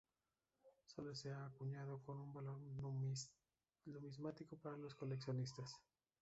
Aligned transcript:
Sólo 0.87 1.13
se 1.13 1.31
han 1.31 1.43
acuñado 1.43 2.01
con 2.01 2.19
un 2.19 2.33
valor 2.33 2.59
numismático 3.85 4.57
para 4.57 4.75
los 4.75 4.95
coleccionistas. 4.95 5.75